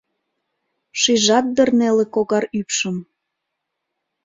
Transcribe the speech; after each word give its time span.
Шижат 0.99 1.45
дыр 1.55 1.69
неле 1.79 2.05
когар 2.15 2.43
ӱпшым. 2.59 2.97